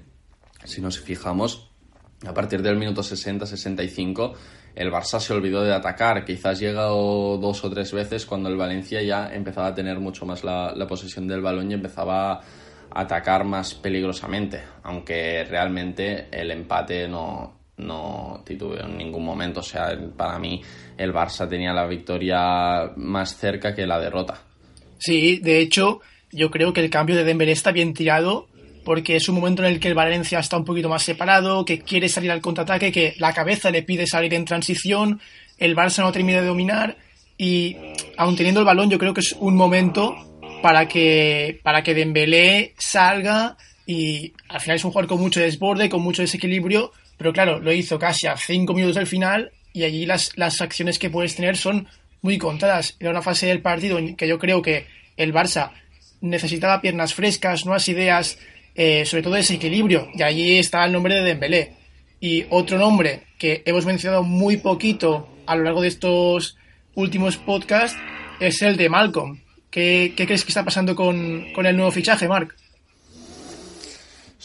si 0.64 0.82
nos 0.82 1.00
fijamos, 1.00 1.70
a 2.26 2.34
partir 2.34 2.60
del 2.60 2.76
minuto 2.76 3.00
60-65 3.00 4.34
el 4.74 4.92
Barça 4.92 5.18
se 5.18 5.32
olvidó 5.32 5.62
de 5.62 5.72
atacar. 5.72 6.26
Quizás 6.26 6.60
llegado 6.60 7.38
dos 7.38 7.64
o 7.64 7.70
tres 7.70 7.92
veces 7.92 8.26
cuando 8.26 8.50
el 8.50 8.56
Valencia 8.56 9.02
ya 9.02 9.34
empezaba 9.34 9.68
a 9.68 9.74
tener 9.74 9.98
mucho 9.98 10.26
más 10.26 10.44
la, 10.44 10.74
la 10.76 10.86
posesión 10.86 11.26
del 11.26 11.40
balón 11.40 11.70
y 11.70 11.74
empezaba 11.74 12.32
a 12.32 12.42
atacar 12.90 13.44
más 13.44 13.74
peligrosamente. 13.74 14.60
Aunque 14.82 15.44
realmente 15.44 16.28
el 16.30 16.50
empate 16.50 17.08
no, 17.08 17.56
no 17.78 18.42
titubeó 18.44 18.84
en 18.84 18.96
ningún 18.96 19.24
momento. 19.24 19.60
O 19.60 19.62
sea, 19.62 19.96
para 20.16 20.38
mí 20.38 20.62
el 20.96 21.12
Barça 21.12 21.48
tenía 21.48 21.72
la 21.72 21.86
victoria 21.86 22.92
más 22.96 23.36
cerca 23.36 23.74
que 23.74 23.86
la 23.86 23.98
derrota. 23.98 24.40
Sí, 24.98 25.38
de 25.38 25.60
hecho, 25.60 26.00
yo 26.32 26.50
creo 26.50 26.72
que 26.72 26.80
el 26.80 26.90
cambio 26.90 27.16
de 27.16 27.24
Dembélé 27.24 27.52
está 27.52 27.72
bien 27.72 27.94
tirado 27.94 28.48
porque 28.84 29.16
es 29.16 29.28
un 29.28 29.34
momento 29.34 29.64
en 29.64 29.72
el 29.72 29.80
que 29.80 29.88
el 29.88 29.94
Valencia 29.94 30.38
está 30.38 30.56
un 30.56 30.64
poquito 30.64 30.88
más 30.88 31.02
separado, 31.02 31.64
que 31.64 31.80
quiere 31.80 32.08
salir 32.08 32.30
al 32.30 32.40
contraataque, 32.40 32.92
que 32.92 33.14
la 33.18 33.32
cabeza 33.32 33.72
le 33.72 33.82
pide 33.82 34.06
salir 34.06 34.32
en 34.32 34.44
transición, 34.44 35.20
el 35.58 35.74
Barça 35.74 36.04
no 36.04 36.12
termina 36.12 36.40
de 36.40 36.46
dominar 36.46 36.96
y 37.36 37.76
aun 38.16 38.36
teniendo 38.36 38.60
el 38.60 38.66
balón 38.66 38.88
yo 38.88 38.98
creo 38.98 39.12
que 39.12 39.22
es 39.22 39.32
un 39.32 39.56
momento 39.56 40.14
para 40.62 40.86
que 40.86 41.58
para 41.64 41.82
que 41.82 41.94
Dembélé 41.94 42.74
salga 42.78 43.56
y 43.86 44.32
al 44.48 44.60
final 44.60 44.76
es 44.76 44.84
un 44.84 44.92
jugador 44.92 45.08
con 45.08 45.20
mucho 45.20 45.40
desborde, 45.40 45.88
con 45.88 46.02
mucho 46.02 46.22
desequilibrio, 46.22 46.92
pero 47.16 47.32
claro, 47.32 47.60
lo 47.60 47.72
hizo 47.72 47.98
casi 47.98 48.26
a 48.26 48.36
cinco 48.36 48.74
minutos 48.74 48.96
del 48.96 49.06
final 49.06 49.52
y 49.72 49.84
allí 49.84 50.06
las, 50.06 50.36
las 50.36 50.60
acciones 50.60 50.98
que 50.98 51.10
puedes 51.10 51.36
tener 51.36 51.56
son 51.56 51.88
muy 52.22 52.38
contadas. 52.38 52.96
Era 52.98 53.10
una 53.10 53.22
fase 53.22 53.46
del 53.46 53.62
partido 53.62 53.98
en 53.98 54.16
que 54.16 54.28
yo 54.28 54.38
creo 54.38 54.62
que 54.62 54.86
el 55.16 55.32
Barça 55.32 55.72
necesitaba 56.20 56.80
piernas 56.80 57.14
frescas, 57.14 57.64
nuevas 57.64 57.88
ideas, 57.88 58.38
eh, 58.74 59.04
sobre 59.06 59.22
todo 59.22 59.34
desequilibrio, 59.34 60.08
y 60.14 60.22
allí 60.22 60.58
está 60.58 60.84
el 60.84 60.92
nombre 60.92 61.14
de 61.14 61.22
Dembélé. 61.22 61.72
Y 62.20 62.46
otro 62.50 62.78
nombre 62.78 63.22
que 63.38 63.62
hemos 63.66 63.86
mencionado 63.86 64.22
muy 64.22 64.56
poquito 64.56 65.28
a 65.46 65.56
lo 65.56 65.64
largo 65.64 65.82
de 65.82 65.88
estos 65.88 66.56
últimos 66.94 67.36
podcasts 67.36 67.98
es 68.40 68.62
el 68.62 68.76
de 68.76 68.88
Malcolm. 68.88 69.40
¿Qué, 69.70 70.14
crees 70.16 70.44
que 70.44 70.50
está 70.50 70.64
pasando 70.64 70.96
con, 70.96 71.52
con, 71.52 71.66
el 71.66 71.76
nuevo 71.76 71.90
fichaje, 71.90 72.28
Marc? 72.28 72.56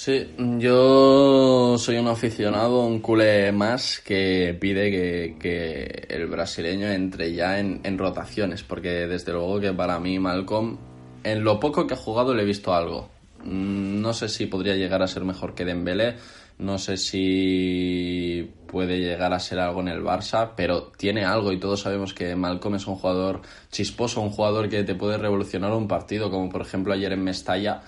Sí, 0.04 0.34
yo 0.58 1.78
soy 1.78 1.98
un 1.98 2.08
aficionado, 2.08 2.80
un 2.88 3.02
culé 3.02 3.52
más 3.52 4.00
que 4.00 4.58
pide 4.60 4.90
que, 4.90 5.36
que 5.40 6.08
el 6.10 6.26
brasileño 6.26 6.88
entre 6.88 7.36
ya 7.36 7.60
en, 7.60 7.98
rotaciones, 8.00 8.64
porque 8.64 9.06
desde 9.06 9.32
luego 9.32 9.60
que 9.60 9.74
para 9.74 10.00
mí 10.00 10.18
Malcolm, 10.18 10.80
en 11.24 11.44
lo 11.44 11.60
poco 11.60 11.86
que 11.86 11.94
ha 11.94 11.98
jugado 11.98 12.34
le 12.34 12.42
he 12.42 12.46
visto 12.48 12.74
algo. 12.74 13.10
No 13.46 14.12
sé 14.16 14.28
si 14.28 14.48
podría 14.48 14.74
llegar 14.74 15.04
a 15.04 15.08
ser 15.08 15.24
mejor 15.24 15.54
que 15.54 15.66
Dembélé, 15.66 16.16
no 16.58 16.80
sé 16.80 16.98
si 16.98 18.52
puede 18.66 18.98
llegar 18.98 19.34
a 19.34 19.40
ser 19.40 19.60
algo 19.60 19.82
en 19.82 19.90
el 19.90 20.02
Barça, 20.02 20.54
pero 20.56 20.92
tiene 20.98 21.26
algo 21.26 21.52
y 21.52 21.60
todos 21.60 21.82
sabemos 21.82 22.16
que 22.16 22.36
Malcolm 22.36 22.74
es 22.74 22.88
un 22.88 22.96
jugador 22.96 23.44
chisposo, 23.70 24.20
un 24.22 24.32
jugador 24.32 24.68
que 24.68 24.84
te 24.84 24.96
puede 24.96 25.20
revolucionar 25.20 25.72
un 25.74 25.88
partido, 25.88 26.32
como 26.32 26.50
por 26.50 26.62
ejemplo 26.62 26.92
ayer 26.92 27.14
en 27.14 27.24
Mestalla, 27.24 27.84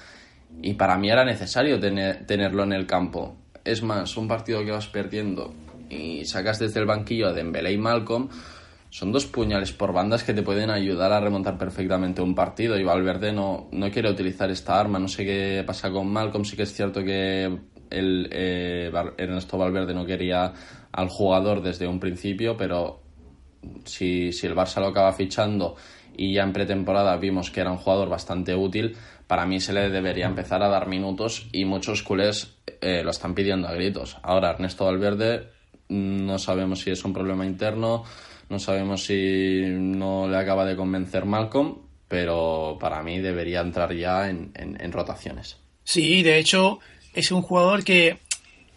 y 0.62 0.74
para 0.74 0.98
mí 0.98 1.10
era 1.10 1.26
necesario 1.26 1.80
tener, 1.80 2.26
tenerlo 2.26 2.64
en 2.64 2.74
el 2.74 2.86
campo. 2.86 3.36
Es 3.64 3.84
más, 3.84 4.16
un 4.18 4.28
partido 4.28 4.64
que 4.64 4.72
vas 4.72 4.88
perdiendo 4.88 5.54
y 5.90 6.26
sacas 6.26 6.60
desde 6.60 6.80
el 6.80 6.86
banquillo 6.86 7.28
a 7.28 7.34
Dembélé 7.34 7.74
y 7.74 7.78
Malcolm, 7.78 8.30
son 8.90 9.12
dos 9.12 9.26
puñales 9.26 9.72
por 9.72 9.92
bandas 9.92 10.24
que 10.24 10.36
te 10.36 10.44
pueden 10.44 10.70
ayudar 10.70 11.12
a 11.12 11.20
remontar 11.20 11.58
perfectamente 11.58 12.22
un 12.22 12.36
partido 12.36 12.78
y 12.78 12.84
Valverde 12.84 13.34
no, 13.34 13.68
no 13.72 13.90
quiere 13.90 14.12
utilizar 14.12 14.52
esta 14.52 14.80
arma. 14.80 15.00
No 15.00 15.08
sé 15.08 15.26
qué 15.26 15.64
pasa 15.66 15.90
con 15.90 16.14
Malcolm, 16.14 16.46
sí 16.46 16.56
que 16.56 16.62
es 16.62 16.74
cierto 16.74 17.04
que 17.04 17.46
el, 17.90 18.30
eh, 18.32 18.92
Ernesto 19.18 19.58
Valverde 19.58 19.96
no 19.96 20.06
quería 20.06 20.54
al 20.92 21.10
jugador 21.10 21.64
desde 21.64 21.88
un 21.88 22.00
principio, 22.00 22.56
pero 22.56 23.02
si, 23.84 24.32
si 24.32 24.46
el 24.46 24.56
Barça 24.56 24.80
lo 24.80 24.90
acaba 24.90 25.12
fichando 25.14 25.76
y 26.16 26.34
ya 26.34 26.44
en 26.44 26.54
pretemporada 26.54 27.16
vimos 27.18 27.52
que 27.52 27.62
era 27.62 27.72
un 27.72 27.78
jugador 27.78 28.10
bastante 28.10 28.56
útil, 28.56 28.96
para 29.28 29.46
mí 29.46 29.60
se 29.60 29.74
le 29.74 29.90
debería 29.90 30.26
empezar 30.26 30.62
a 30.64 30.70
dar 30.70 30.88
minutos 30.88 31.48
y 31.52 31.66
muchos 31.66 32.04
culés 32.04 32.56
eh, 32.82 33.02
lo 33.04 33.12
están 33.12 33.34
pidiendo 33.34 33.68
a 33.68 33.74
gritos. 33.74 34.18
Ahora 34.22 34.52
Ernesto 34.52 34.86
Valverde 34.86 35.50
no 35.90 36.40
sabemos 36.40 36.82
si 36.82 36.92
es 36.92 37.04
un 37.04 37.14
problema 37.14 37.46
interno, 37.46 38.04
no 38.50 38.60
sabemos 38.60 39.06
si 39.06 39.62
no 39.66 40.28
le 40.28 40.38
acaba 40.38 40.66
de 40.66 40.76
convencer 40.76 41.26
Malcolm, 41.26 41.78
pero 42.08 42.78
para 42.80 43.02
mí 43.02 43.20
debería 43.20 43.62
entrar 43.62 43.94
ya 43.94 44.30
en, 44.30 44.52
en 44.56 44.92
rotaciones. 44.92 45.58
Sí, 45.84 46.24
de 46.24 46.38
hecho, 46.38 46.80
es 47.14 47.32
un 47.32 47.42
jugador 47.42 47.84
que 47.84 48.18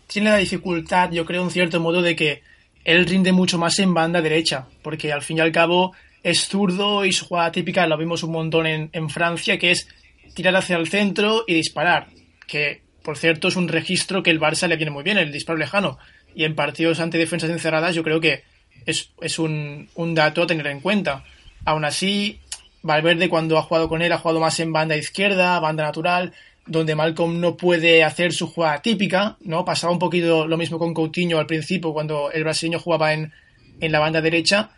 tiene 0.06 0.30
la 0.30 0.36
dificultad, 0.36 1.10
yo 1.10 1.24
creo, 1.24 1.42
en 1.42 1.50
cierto 1.50 1.80
modo, 1.80 2.02
de 2.02 2.16
que 2.16 2.42
él 2.84 3.04
rinde 3.06 3.32
mucho 3.32 3.58
más 3.58 3.78
en 3.78 3.94
banda 3.94 4.22
derecha, 4.22 4.66
porque 4.82 5.12
al 5.12 5.22
fin 5.22 5.38
y 5.38 5.40
al 5.40 5.52
cabo 5.52 5.92
es 6.26 6.48
zurdo 6.48 7.04
y 7.04 7.12
su 7.12 7.24
jugada 7.24 7.52
típica 7.52 7.86
lo 7.86 7.96
vimos 7.96 8.24
un 8.24 8.32
montón 8.32 8.66
en, 8.66 8.90
en 8.92 9.08
Francia, 9.08 9.60
que 9.60 9.70
es 9.70 9.86
tirar 10.34 10.56
hacia 10.56 10.76
el 10.76 10.88
centro 10.88 11.44
y 11.46 11.54
disparar, 11.54 12.08
que 12.48 12.82
por 13.04 13.16
cierto 13.16 13.46
es 13.46 13.54
un 13.54 13.68
registro 13.68 14.24
que 14.24 14.30
el 14.32 14.40
Barça 14.40 14.66
le 14.66 14.74
viene 14.74 14.90
muy 14.90 15.04
bien, 15.04 15.18
el 15.18 15.30
disparo 15.30 15.56
lejano, 15.56 15.98
y 16.34 16.42
en 16.42 16.56
partidos 16.56 16.98
ante 16.98 17.16
defensas 17.16 17.50
encerradas 17.50 17.94
yo 17.94 18.02
creo 18.02 18.20
que 18.20 18.42
es, 18.86 19.12
es 19.20 19.38
un, 19.38 19.88
un, 19.94 20.16
dato 20.16 20.42
a 20.42 20.48
tener 20.48 20.66
en 20.66 20.80
cuenta. 20.80 21.24
Aún 21.64 21.84
así, 21.84 22.40
Valverde 22.82 23.28
cuando 23.28 23.56
ha 23.56 23.62
jugado 23.62 23.88
con 23.88 24.02
él 24.02 24.10
ha 24.10 24.18
jugado 24.18 24.40
más 24.40 24.58
en 24.58 24.72
banda 24.72 24.96
izquierda, 24.96 25.60
banda 25.60 25.84
natural, 25.84 26.32
donde 26.66 26.96
Malcolm 26.96 27.40
no 27.40 27.56
puede 27.56 28.02
hacer 28.02 28.32
su 28.32 28.48
jugada 28.48 28.82
típica, 28.82 29.36
¿no? 29.42 29.64
Pasaba 29.64 29.92
un 29.92 30.00
poquito 30.00 30.48
lo 30.48 30.56
mismo 30.56 30.80
con 30.80 30.92
Coutinho 30.92 31.38
al 31.38 31.46
principio, 31.46 31.92
cuando 31.92 32.32
el 32.32 32.42
brasileño 32.42 32.80
jugaba 32.80 33.12
en, 33.12 33.32
en 33.80 33.92
la 33.92 34.00
banda 34.00 34.20
derecha, 34.20 34.70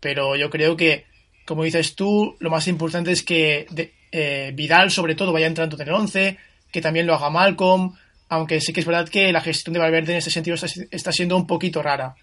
pero 0.00 0.36
yo 0.36 0.50
creo 0.50 0.76
que, 0.76 1.04
como 1.44 1.64
dices 1.64 1.94
tú, 1.94 2.36
lo 2.40 2.50
más 2.50 2.68
importante 2.68 3.12
es 3.12 3.22
que 3.22 3.66
eh, 4.12 4.52
Vidal, 4.54 4.90
sobre 4.90 5.14
todo, 5.14 5.32
vaya 5.32 5.46
entrando 5.46 5.76
en 5.76 5.88
el 5.88 5.94
11, 5.94 6.38
que 6.70 6.80
también 6.80 7.06
lo 7.06 7.14
haga 7.14 7.30
Malcolm, 7.30 7.94
aunque 8.28 8.60
sí 8.60 8.72
que 8.72 8.80
es 8.80 8.86
verdad 8.86 9.08
que 9.08 9.32
la 9.32 9.40
gestión 9.40 9.74
de 9.74 9.80
Valverde 9.80 10.12
en 10.12 10.18
ese 10.18 10.30
sentido 10.30 10.54
está, 10.54 10.66
está 10.90 11.12
siendo 11.12 11.36
un 11.36 11.46
poquito 11.46 11.82
rara. 11.82 12.14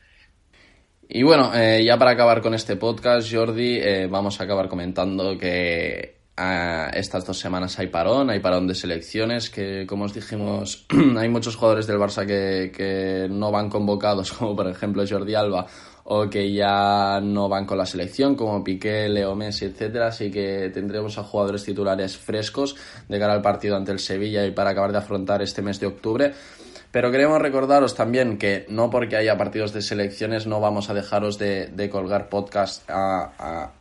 Y 1.08 1.24
bueno, 1.24 1.52
eh, 1.54 1.84
ya 1.86 1.98
para 1.98 2.12
acabar 2.12 2.42
con 2.42 2.54
este 2.54 2.78
podcast, 2.78 3.32
Jordi, 3.32 3.78
eh, 3.78 4.08
vamos 4.08 4.40
a 4.40 4.44
acabar 4.44 4.68
comentando 4.68 5.38
que 5.38 6.18
eh, 6.36 6.88
estas 6.94 7.26
dos 7.26 7.38
semanas 7.38 7.78
hay 7.78 7.88
parón, 7.88 8.30
hay 8.32 8.40
parón 8.40 8.68
de 8.68 8.74
selecciones, 8.74 9.52
que 9.52 9.86
como 9.86 10.06
os 10.06 10.14
dijimos, 10.14 10.88
hay 11.18 11.30
muchos 11.30 11.56
jugadores 11.56 11.86
del 11.86 12.00
Barça 12.00 12.26
que, 12.26 12.72
que 12.76 13.28
no 13.30 13.52
van 13.52 13.70
convocados, 13.70 14.34
como 14.34 14.56
por 14.56 14.68
ejemplo 14.68 15.04
Jordi 15.08 15.36
Alba, 15.36 15.68
o 16.08 16.30
que 16.30 16.54
ya 16.54 17.20
no 17.20 17.50
van 17.50 17.66
con 17.66 17.80
la 17.80 17.86
selección, 17.86 18.36
como 18.36 18.64
Piqué, 18.64 19.10
Leo 19.10 19.36
Messi, 19.36 19.66
etcétera, 19.66 20.08
así 20.08 20.30
que 20.30 20.70
tendremos 20.72 21.18
a 21.18 21.24
jugadores 21.24 21.64
titulares 21.64 22.16
frescos 22.16 22.76
de 23.10 23.18
cara 23.18 23.34
al 23.34 23.42
partido 23.42 23.76
ante 23.76 23.92
el 23.92 24.00
Sevilla 24.00 24.46
y 24.46 24.52
para 24.52 24.70
acabar 24.70 24.92
de 24.92 25.00
afrontar 25.00 25.42
este 25.42 25.64
mes 25.64 25.80
de 25.80 25.88
octubre. 25.88 26.34
Pero 26.92 27.12
queremos 27.12 27.42
recordaros 27.42 27.96
también 27.96 28.38
que 28.38 28.66
no 28.70 28.90
porque 28.90 29.18
haya 29.18 29.36
partidos 29.36 29.74
de 29.74 29.82
selecciones 29.82 30.48
no 30.48 30.62
vamos 30.62 30.90
a 30.90 30.94
dejaros 30.94 31.38
de, 31.38 31.90
colgar 31.92 32.30
podcast 32.30 32.90
a, 32.90 33.72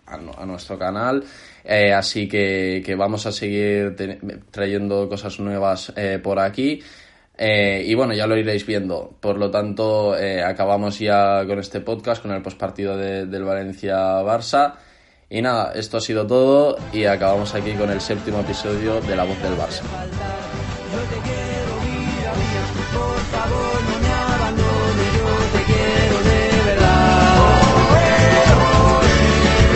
nuestro 0.46 0.78
canal. 0.78 1.22
Eh, 1.62 1.92
así 1.92 2.26
que, 2.26 2.94
vamos 2.98 3.26
a 3.26 3.32
seguir 3.32 3.94
trayendo 4.50 5.08
cosas 5.08 5.38
nuevas 5.38 5.92
eh, 5.94 6.18
por 6.20 6.40
aquí. 6.40 6.82
Eh, 7.36 7.82
y 7.86 7.94
bueno, 7.94 8.14
ya 8.14 8.26
lo 8.26 8.36
iréis 8.36 8.64
viendo. 8.64 9.14
Por 9.20 9.38
lo 9.38 9.50
tanto, 9.50 10.14
acabamos 10.44 10.98
ya 10.98 11.44
con 11.46 11.58
este 11.58 11.80
podcast, 11.80 12.22
con 12.22 12.32
el 12.32 12.42
postpartido 12.42 12.96
del 12.96 13.44
Valencia-Barça. 13.44 14.74
Y 15.28 15.42
nada, 15.42 15.72
esto 15.74 15.96
ha 15.96 16.00
sido 16.00 16.26
todo 16.26 16.76
y 16.92 17.06
acabamos 17.06 17.54
aquí 17.54 17.72
con 17.72 17.90
el 17.90 18.00
séptimo 18.00 18.40
episodio 18.40 19.00
de 19.00 19.16
La 19.16 19.24
Voz 19.24 19.40
del 19.42 19.54
Barça. 19.54 19.82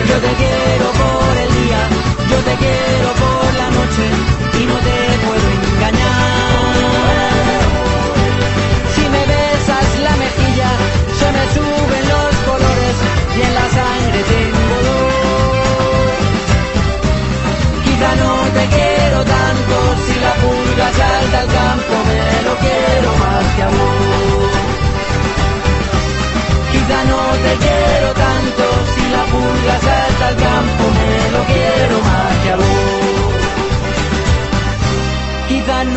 Yo 0.07 0.15
te 0.15 0.33
quiero 0.35 0.91
por 0.91 1.37
el 1.37 1.51
día, 1.65 1.89
yo 2.29 2.37
te 2.37 2.55
quiero 2.55 3.18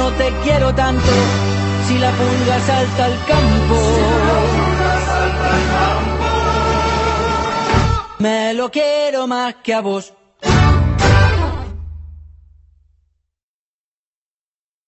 no 0.03 0.11
te 0.17 0.33
quiero 0.43 0.75
tanto, 0.75 1.13
si 1.87 1.97
la 1.99 2.11
pulga 2.11 2.61
salta 2.61 3.05
al 3.05 3.17
campo. 3.33 3.79
Me 8.19 8.55
lo 8.55 8.71
quiero 8.71 9.27
más 9.27 9.55
que 9.63 9.75
a 9.75 9.81
vos. 9.81 10.13